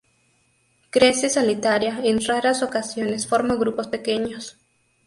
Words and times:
Crece 0.89 1.29
solitaria, 1.29 2.01
en 2.03 2.25
raras 2.25 2.63
ocasiones, 2.63 3.27
forma 3.27 3.53
grupos 3.53 3.85
pequeños. 3.87 4.57